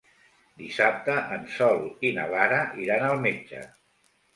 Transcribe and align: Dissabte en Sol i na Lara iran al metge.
Dissabte 0.61 1.19
en 1.37 1.45
Sol 1.59 1.85
i 2.11 2.17
na 2.19 2.27
Lara 2.35 2.61
iran 2.89 3.11
al 3.13 3.27
metge. 3.31 3.67